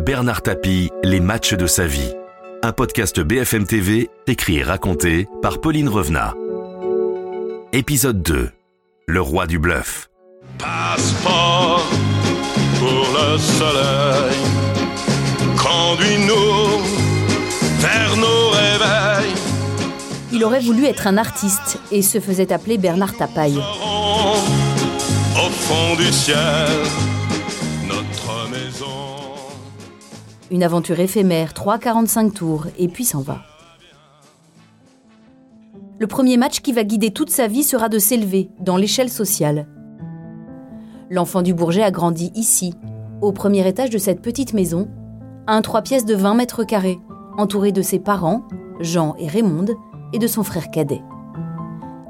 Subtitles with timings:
[0.00, 2.14] Bernard Tapie, Les matchs de sa vie.
[2.62, 6.34] Un podcast BFM TV, écrit et raconté par Pauline Revenat.
[7.72, 8.50] Épisode 2.
[9.06, 10.08] Le roi du bluff.
[10.58, 11.84] Passeport
[12.78, 14.36] pour le soleil.
[15.56, 16.82] Conduis-nous
[17.80, 19.34] vers nos réveils.
[20.32, 23.58] Il aurait voulu être un artiste et se faisait appeler Bernard Tapaille.
[23.58, 26.68] Au fond du ciel,
[30.50, 33.42] Une aventure éphémère, 3,45 tours, et puis s'en va.
[35.98, 39.66] Le premier match qui va guider toute sa vie sera de s'élever dans l'échelle sociale.
[41.10, 42.72] L'enfant du Bourget a grandi ici,
[43.20, 44.88] au premier étage de cette petite maison,
[45.46, 46.98] un trois pièces de 20 mètres carrés,
[47.36, 48.42] entouré de ses parents,
[48.80, 49.74] Jean et Raymonde,
[50.12, 51.02] et de son frère cadet.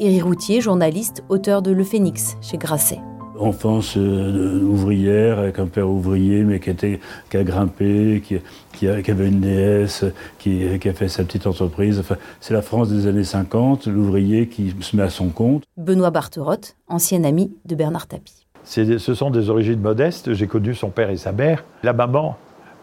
[0.00, 3.00] Éric Routier, journaliste, auteur de Le Phénix chez Grasset.
[3.38, 7.00] Enfance euh, ouvrière avec un père ouvrier mais qui, était,
[7.30, 8.36] qui a grimpé, qui,
[8.72, 10.04] qui, a- qui avait une déesse,
[10.38, 11.98] qui, qui a fait sa petite entreprise.
[11.98, 15.64] Enfin, c'est la France des années 50, l'ouvrier qui se met à son compte.
[15.76, 18.46] Benoît Barterotte, ancien ami de Bernard Tapie.
[18.64, 20.32] C'est- Ce sont des origines modestes.
[20.34, 21.64] J'ai connu son père et sa mère.
[21.82, 22.36] La maman,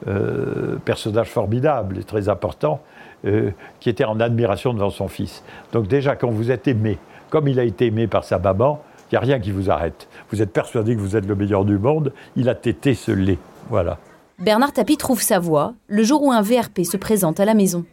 [0.08, 2.81] euh, personnage formidable et très important,
[3.25, 5.44] euh, qui était en admiration devant son fils.
[5.73, 6.97] Donc déjà, quand vous êtes aimé,
[7.30, 10.07] comme il a été aimé par sa maman, il n'y a rien qui vous arrête.
[10.31, 12.13] Vous êtes persuadé que vous êtes le meilleur du monde.
[12.35, 13.38] Il a tété ce lait.
[13.69, 13.97] Voilà.
[14.39, 17.85] Bernard Tapie trouve sa voie le jour où un VRP se présente à la maison.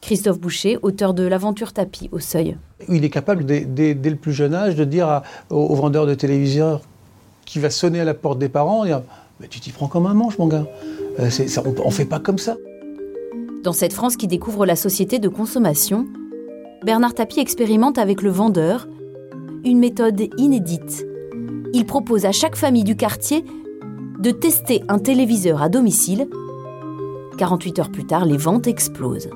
[0.00, 2.56] Christophe Boucher, auteur de L'aventure Tapie au seuil.
[2.88, 5.74] Il est capable, dès, dès- dès le plus jeune âge, de dire à- au, au
[5.74, 6.80] vendeur de téléviseur
[7.44, 9.02] qui va sonner à la porte des parents, dire,
[9.50, 10.66] tu t'y prends comme un manche, mon gars.
[11.20, 12.56] Euh, ça, on ne fait pas comme ça.
[13.62, 16.06] Dans cette France qui découvre la société de consommation,
[16.84, 18.88] Bernard Tapie expérimente avec le vendeur
[19.64, 21.06] une méthode inédite.
[21.72, 23.44] Il propose à chaque famille du quartier
[24.18, 26.28] de tester un téléviseur à domicile.
[27.38, 29.30] 48 heures plus tard, les ventes explosent.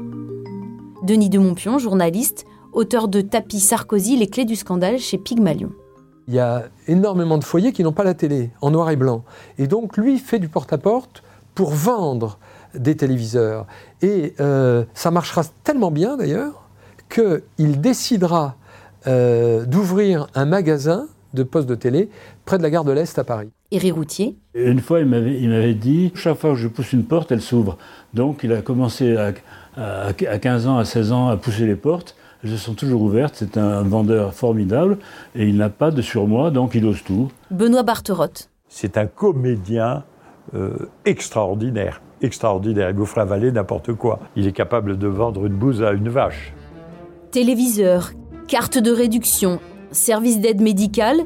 [1.03, 5.71] Denis de Montpion, journaliste, auteur de Tapis Sarkozy, les clés du scandale chez Pygmalion.
[6.29, 9.25] Il y a énormément de foyers qui n'ont pas la télé, en noir et blanc.
[9.59, 11.23] Et donc, lui fait du porte-à-porte
[11.55, 12.39] pour vendre
[12.75, 13.67] des téléviseurs.
[14.03, 16.69] Et euh, ça marchera tellement bien, d'ailleurs,
[17.09, 18.57] qu'il décidera
[19.07, 22.09] euh, d'ouvrir un magasin de postes de télé
[22.45, 23.51] près de la gare de l'Est à Paris.
[23.71, 27.05] Éric Routier, une fois, il m'avait, il m'avait dit, chaque fois que je pousse une
[27.05, 27.77] porte, elle s'ouvre.
[28.15, 29.33] Donc, il a commencé à,
[29.77, 32.17] à- à 15 ans, à 16 ans, à pousser les portes.
[32.45, 33.35] Elles sont toujours ouvertes.
[33.37, 34.99] C'est un vendeur formidable.
[35.35, 37.29] Et il n'a pas de surmoi, donc il ose tout.
[37.51, 40.05] Benoît Barterotte, C'est un comédien
[40.55, 40.71] euh,
[41.05, 42.01] extraordinaire.
[42.23, 42.91] Extraordinaire.
[42.91, 44.21] Il vous fera avaler n'importe quoi.
[44.37, 46.55] Il est capable de vendre une bouse à une vache.
[47.33, 48.13] téléviseur,
[48.47, 51.23] carte de réduction, service d'aide médicale,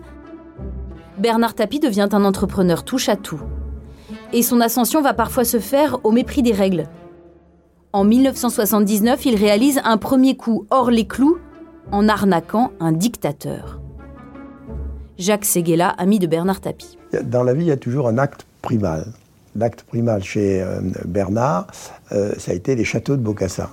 [1.19, 3.41] Bernard Tapie devient un entrepreneur touche à tout.
[4.33, 6.87] Et son ascension va parfois se faire au mépris des règles.
[7.93, 11.39] En 1979, il réalise un premier coup hors les clous
[11.93, 13.81] en arnaquant un dictateur.
[15.19, 16.97] Jacques Séguéla, ami de Bernard Tapie.
[17.25, 19.07] Dans la vie, il y a toujours un acte primal.
[19.57, 21.67] L'acte primal chez euh, Bernard,
[22.13, 23.69] euh, ça a été les châteaux de Bocassa.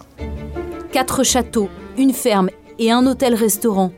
[0.91, 2.49] Quatre châteaux, une ferme
[2.79, 3.91] et un hôtel-restaurant.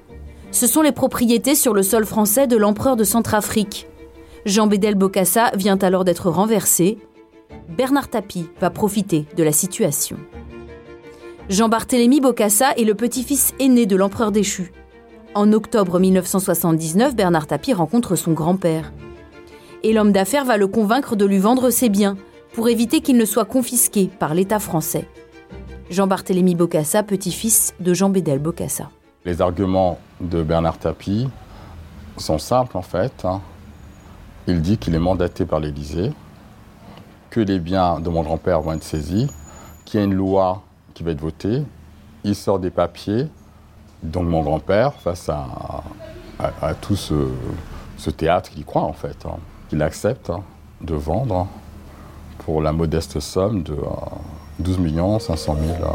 [0.52, 3.88] Ce sont les propriétés sur le sol français de l'empereur de Centrafrique.
[4.46, 6.98] Jean Bédel Bokassa vient alors d'être renversé.
[7.70, 10.18] Bernard Tapie va profiter de la situation.
[11.50, 14.72] Jean-Barthélemy Bokassa est le petit-fils aîné de l'empereur déchu.
[15.36, 18.92] En octobre 1979, Bernard Tapie rencontre son grand-père.
[19.84, 22.18] Et l'homme d'affaires va le convaincre de lui vendre ses biens
[22.54, 25.08] pour éviter qu'il ne soit confisqué par l'État français.
[25.90, 28.90] Jean-Barthélemy Bokassa, petit-fils de Jean Bédel Bokassa.
[29.26, 31.28] Les arguments de Bernard Tapie
[32.18, 33.26] sont simples en fait.
[33.26, 33.42] hein.
[34.48, 36.12] Il dit qu'il est mandaté par l'Élysée,
[37.30, 39.30] que les biens de mon grand-père vont être saisis,
[39.86, 40.62] qu'il y a une loi
[40.94, 41.64] qui va être votée.
[42.24, 43.28] Il sort des papiers,
[44.04, 45.84] donc mon grand-père, face à,
[46.82, 49.26] tout ce, théâtre, il y croit en fait.
[49.26, 49.38] hein.
[49.72, 50.44] Il accepte hein,
[50.82, 51.48] de vendre hein,
[52.40, 53.76] pour la modeste somme de
[54.60, 54.78] euh, 12
[55.20, 55.88] 500 000, euh,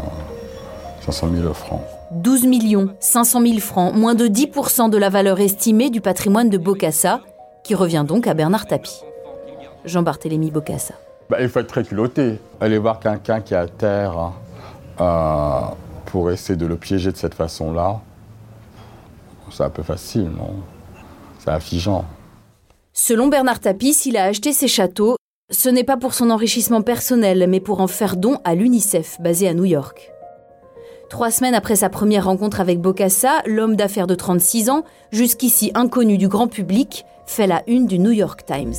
[1.05, 1.81] 500 000 francs.
[2.11, 6.57] 12 millions 500 000 francs, moins de 10% de la valeur estimée du patrimoine de
[6.57, 7.21] Bokassa,
[7.63, 9.01] qui revient donc à Bernard Tapie.
[9.85, 10.95] Jean-Barthélemy Bokassa.
[11.29, 12.39] Bah, il faut être très culotté.
[12.61, 14.33] Aller voir quelqu'un qui est à terre hein,
[15.01, 15.73] euh,
[16.05, 17.99] pour essayer de le piéger de cette façon-là,
[19.51, 20.55] c'est un peu facile, non?
[21.39, 22.05] C'est affligeant.
[22.93, 25.17] Selon Bernard Tapie, s'il a acheté ces châteaux,
[25.51, 29.47] ce n'est pas pour son enrichissement personnel, mais pour en faire don à l'UNICEF, basé
[29.47, 30.11] à New York.
[31.09, 36.17] Trois semaines après sa première rencontre avec Bokassa, l'homme d'affaires de 36 ans, jusqu'ici inconnu
[36.17, 38.73] du grand public, fait la une du New York Times.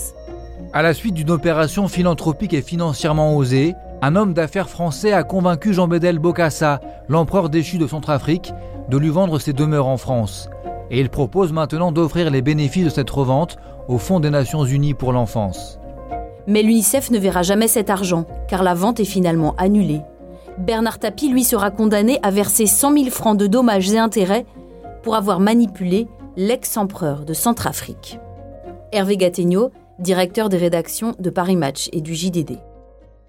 [0.72, 5.72] À la suite d'une opération philanthropique et financièrement osée, un homme d'affaires français a convaincu
[5.72, 8.52] Jean-Bedel Bokassa, l'empereur déchu de Centrafrique,
[8.88, 10.50] de lui vendre ses demeures en France.
[10.90, 13.56] Et il propose maintenant d'offrir les bénéfices de cette revente
[13.88, 15.78] au Fonds des Nations Unies pour l'enfance.
[16.46, 20.00] Mais l'UNICEF ne verra jamais cet argent, car la vente est finalement annulée.
[20.58, 24.46] Bernard Tapie, lui, sera condamné à verser 100 000 francs de dommages et intérêts
[25.02, 28.18] pour avoir manipulé l'ex-empereur de Centrafrique.
[28.92, 32.58] Hervé Gattegno, directeur des rédactions de Paris Match et du JDD.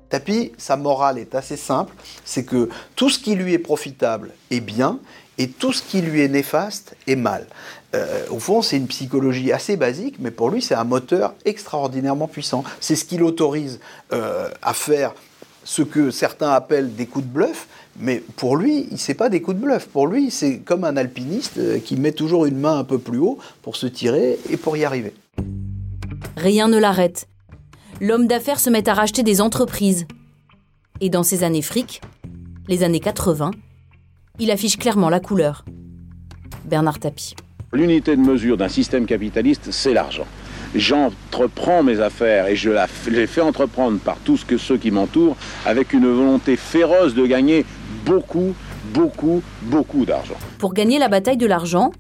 [0.10, 1.94] Tapi, sa morale est assez simple,
[2.24, 5.00] c'est que tout ce qui lui est profitable est bien
[5.38, 7.48] et tout ce qui lui est néfaste est mal.
[7.96, 12.28] Euh, au fond, c'est une psychologie assez basique, mais pour lui, c'est un moteur extraordinairement
[12.28, 12.64] puissant.
[12.80, 13.80] C'est ce qui l'autorise
[14.14, 15.14] euh, à faire
[15.64, 17.68] ce que certains appellent des coups de bluff,
[18.00, 19.88] mais pour lui, c'est pas des coups de bluff.
[19.88, 23.20] Pour lui, c'est comme un alpiniste euh, qui met toujours une main un peu plus
[23.20, 25.14] haut pour se tirer et pour y arriver.
[26.38, 27.28] Rien ne l'arrête.
[28.00, 30.06] L'homme d'affaires se met à racheter des entreprises.
[31.02, 32.02] Et dans ses années fric,
[32.68, 33.52] les années 80,
[34.40, 35.66] il affiche clairement la couleur.
[36.66, 37.36] Bernard Tapie.
[37.74, 40.26] L'unité de mesure d'un système capitaliste, c'est l'argent
[40.76, 42.70] j'entreprends mes affaires et je
[43.10, 45.36] les fais entreprendre par tous ceux qui m'entourent
[45.66, 47.66] avec une volonté féroce de gagner
[48.06, 48.54] beaucoup,
[48.94, 50.36] beaucoup, beaucoup d'argent.
[50.60, 51.92] Pour gagner la bataille de l'argent,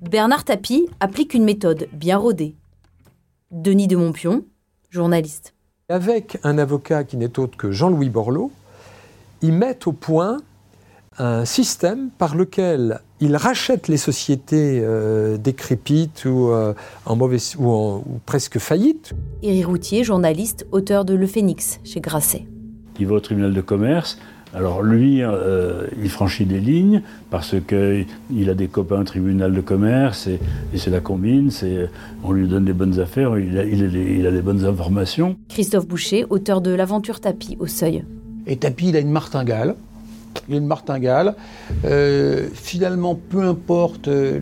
[0.00, 2.56] Bernard Tapie applique une méthode bien rodée.
[3.50, 4.44] Denis de Montpion,
[4.90, 5.54] journaliste.
[5.88, 8.50] Avec un avocat qui n'est autre que Jean-Louis Borloo,
[9.42, 10.38] ils mettent au point
[11.18, 16.74] un système par lequel il rachète les sociétés euh, décrépites ou, euh,
[17.06, 19.14] en mauvaise, ou, presque faillites.
[19.42, 22.46] Éric Routier, journaliste, auteur de Le Phénix chez Grasset.
[22.98, 24.18] Il va au tribunal de commerce.
[24.56, 29.60] Alors lui, euh, il franchit des lignes parce qu'il a des copains au tribunal de
[29.60, 30.40] commerce et,
[30.76, 31.50] c'est la combine,
[32.24, 35.36] on lui donne des bonnes affaires, il a, il a des bonnes informations.
[35.50, 38.04] Christophe Boucher, auteur de L'aventure tapis au seuil.
[38.46, 39.74] Et Tapis, il a une martingale
[40.48, 41.34] il a une martingale.
[41.86, 44.38] Euh, finalement, peu importe euh,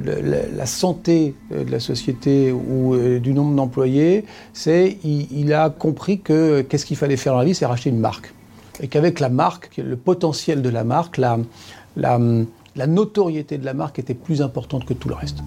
[0.52, 6.84] la, santé de la société ou du nombre d'employés, c'est il, a compris que qu'est-ce
[6.84, 8.34] qu'il fallait faire dans la vie, c'est racheter une marque.
[8.80, 11.38] Et qu'avec la marque, le potentiel de la marque, la,
[11.96, 12.18] la,
[12.76, 15.38] la notoriété de la marque était plus importante que tout le reste.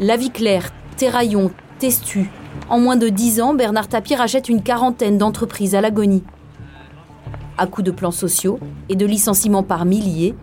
[0.00, 2.30] La vie claire, Terraillon, Testu.
[2.68, 6.22] En moins de 10 ans, Bernard Tapie rachète une quarantaine d'entreprises à l'agonie.
[7.58, 8.58] À coups de plans sociaux
[8.88, 10.34] et de licenciements par milliers,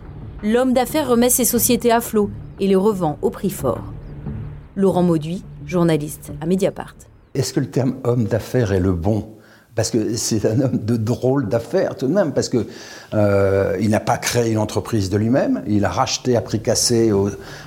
[0.42, 2.30] l'homme d'affaires remet ses sociétés à flot
[2.60, 3.92] et les revend au prix fort.
[4.76, 6.94] Laurent Mauduit, journaliste à Mediapart.
[7.34, 9.28] Est-ce que le terme homme d'affaires est le bon?
[9.80, 12.66] Parce que c'est un homme de drôle d'affaires tout de même, parce qu'il
[13.14, 17.10] euh, n'a pas créé une entreprise de lui-même, il a racheté à prix cassé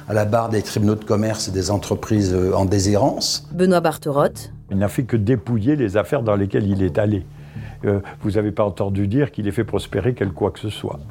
[0.07, 3.48] à la barre des tribunaux de commerce des entreprises euh, en déshérence.
[3.51, 4.51] Benoît Barterotte.
[4.69, 7.25] Il n'a fait que dépouiller les affaires dans lesquelles il est allé
[8.21, 11.01] vous n'avez pas entendu dire qu'il ait fait prospérer quelque quoi que ce soit.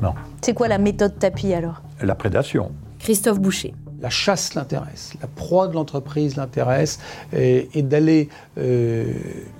[0.00, 0.14] Non.
[0.40, 1.82] C'est quoi la méthode tapis alors?
[2.00, 2.70] La prédation.
[3.00, 3.74] Christophe Boucher.
[4.02, 6.98] La chasse l'intéresse, la proie de l'entreprise l'intéresse,
[7.32, 8.28] et, d'aller
[8.58, 9.12] euh,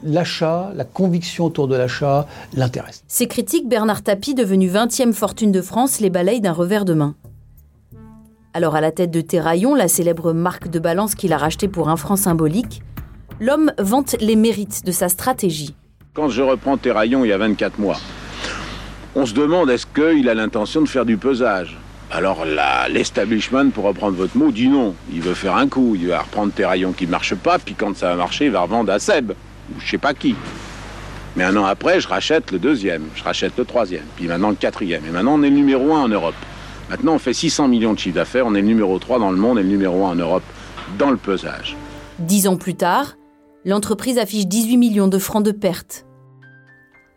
[0.03, 3.05] l'achat, la conviction autour de l'achat l'intéresse.
[3.06, 7.15] Ces critiques, Bernard Tapie, devenu 20e fortune de France, les balaye d'un revers de main.
[8.53, 11.89] Alors à la tête de Terraillon, la célèbre marque de balance qu'il a rachetée pour
[11.89, 12.83] un franc symbolique,
[13.41, 15.75] l'homme vante les mérites de sa stratégie.
[16.15, 17.96] Quand je reprends Terraillon il y a 24 mois,
[19.15, 21.79] on se demande est-ce qu'il a l'intention de faire du pesage?
[22.12, 22.44] Alors
[22.90, 24.94] l'establishment, pour reprendre votre mot, dit non.
[25.10, 25.96] Il veut faire un coup.
[25.98, 28.60] Il va reprendre Terraillon qui ne marche pas, puis quand ça va marcher, il va
[28.60, 30.36] revendre à Seb, ou je sais pas qui.
[31.36, 34.56] Mais un an après, je rachète le deuxième, je rachète le troisième, puis maintenant le
[34.56, 35.06] quatrième.
[35.06, 36.34] Et maintenant, on est le numéro un en Europe.
[36.90, 39.38] Maintenant, on fait 600 millions de chiffres d'affaires, on est le numéro 3 dans le
[39.38, 40.42] monde et le numéro 1 en Europe
[40.98, 41.74] dans le pesage.
[42.19, 43.14] Dix ans plus tard,
[43.64, 46.04] l'entreprise affiche 18 millions de francs de pertes.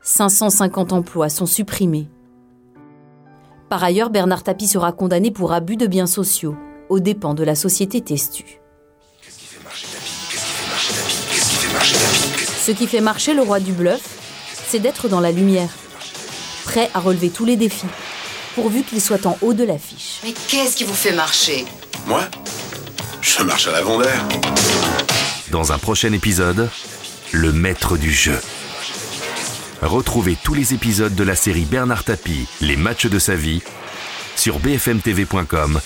[0.03, 2.07] 550 emplois sont supprimés.
[3.69, 6.55] Par ailleurs, Bernard Tapie sera condamné pour abus de biens sociaux,
[6.89, 8.60] aux dépens de la société Testu.
[12.62, 14.01] Ce qui fait marcher le roi du bluff,
[14.67, 15.69] c'est d'être dans la lumière,
[16.63, 17.88] prêt à relever tous les défis,
[18.53, 20.19] pourvu qu'il soit en haut de l'affiche.
[20.24, 21.65] Mais qu'est-ce qui vous fait marcher?
[22.07, 22.22] Moi?
[23.22, 24.27] Je marche à l'avant d'air.
[25.51, 26.69] Dans un prochain épisode,
[27.31, 28.39] le maître du jeu.
[29.82, 33.62] Retrouvez tous les épisodes de la série Bernard Tapie, Les matchs de sa vie,
[34.36, 35.79] sur bfmtv.com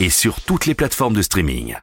[0.00, 1.76] et sur toutes les plateformes de streaming.